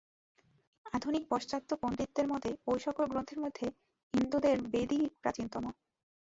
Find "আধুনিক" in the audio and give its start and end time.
0.93-1.23